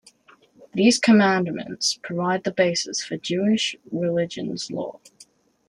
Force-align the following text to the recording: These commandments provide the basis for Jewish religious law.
These 0.73 0.97
commandments 0.97 1.99
provide 2.01 2.43
the 2.43 2.51
basis 2.51 3.03
for 3.05 3.17
Jewish 3.17 3.75
religious 3.91 4.71
law. 4.71 4.99